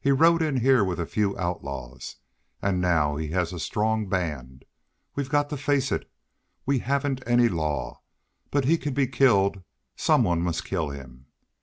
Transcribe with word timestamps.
He 0.00 0.12
rode 0.12 0.40
in 0.40 0.60
here 0.60 0.82
with 0.82 0.98
a 0.98 1.04
few 1.04 1.36
outlaws 1.38 2.16
and 2.62 2.80
now 2.80 3.16
he 3.16 3.32
has 3.32 3.52
a 3.52 3.60
strong 3.60 4.08
band. 4.08 4.64
We've 5.14 5.28
got 5.28 5.50
to 5.50 5.58
face 5.58 5.92
it. 5.92 6.10
We 6.64 6.78
haven't 6.78 7.22
any 7.26 7.50
law, 7.50 8.00
but 8.50 8.64
he 8.64 8.78
can 8.78 8.94
be 8.94 9.06
killed. 9.06 9.62
Some 9.94 10.24
one 10.24 10.40
must 10.40 10.64
kill 10.64 10.88
him. 10.88 11.26